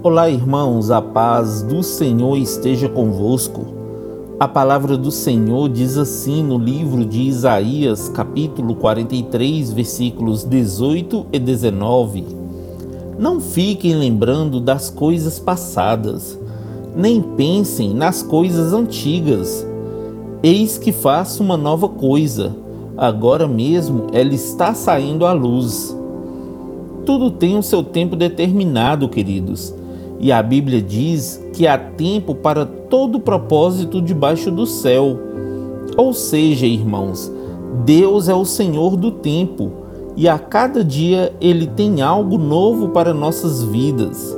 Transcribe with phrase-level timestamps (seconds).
[0.00, 3.66] Olá, irmãos, a paz do Senhor esteja convosco.
[4.38, 11.38] A palavra do Senhor diz assim no livro de Isaías, capítulo 43, versículos 18 e
[11.40, 12.24] 19:
[13.18, 16.38] Não fiquem lembrando das coisas passadas,
[16.94, 19.66] nem pensem nas coisas antigas.
[20.44, 22.54] Eis que faço uma nova coisa,
[22.96, 25.92] agora mesmo ela está saindo à luz.
[27.04, 29.74] Tudo tem o seu tempo determinado, queridos
[30.20, 35.18] e a Bíblia diz que há tempo para todo propósito debaixo do céu.
[35.96, 37.30] Ou seja, irmãos,
[37.84, 39.72] Deus é o Senhor do tempo
[40.16, 44.36] e a cada dia ele tem algo novo para nossas vidas.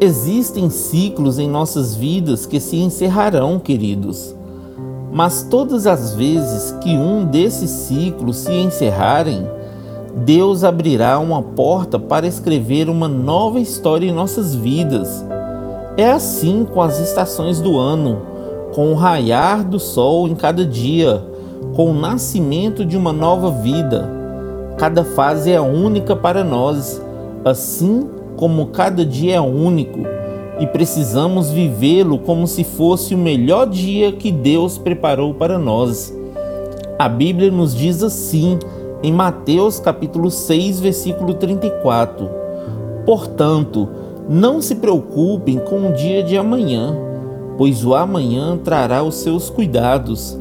[0.00, 4.34] Existem ciclos em nossas vidas que se encerrarão, queridos.
[5.10, 9.46] Mas todas as vezes que um desses ciclos se encerrarem,
[10.16, 15.22] Deus abrirá uma porta para escrever uma nova história em nossas vidas.
[15.94, 18.22] É assim com as estações do ano,
[18.72, 21.22] com o raiar do sol em cada dia,
[21.74, 24.10] com o nascimento de uma nova vida.
[24.78, 27.00] Cada fase é única para nós,
[27.44, 30.00] assim como cada dia é único,
[30.58, 36.14] e precisamos vivê-lo como se fosse o melhor dia que Deus preparou para nós.
[36.98, 38.58] A Bíblia nos diz assim
[39.02, 42.28] em Mateus capítulo 6, versículo 34.
[43.04, 43.88] Portanto,
[44.28, 46.96] não se preocupem com o dia de amanhã,
[47.58, 50.36] pois o amanhã trará os seus cuidados.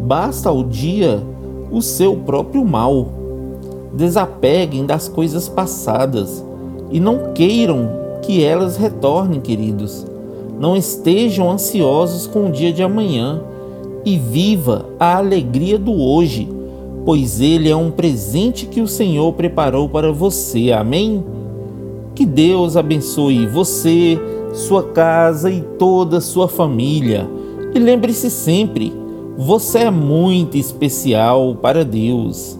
[0.00, 1.22] Basta ao dia
[1.70, 3.08] o seu próprio mal.
[3.92, 6.44] Desapeguem das coisas passadas
[6.90, 7.90] e não queiram
[8.22, 10.06] que elas retornem, queridos.
[10.58, 13.40] Não estejam ansiosos com o dia de amanhã
[14.04, 16.57] e viva a alegria do hoje
[17.08, 20.72] pois ele é um presente que o Senhor preparou para você.
[20.72, 21.24] Amém?
[22.14, 24.20] Que Deus abençoe você,
[24.52, 27.26] sua casa e toda a sua família.
[27.74, 28.92] E lembre-se sempre,
[29.38, 32.58] você é muito especial para Deus.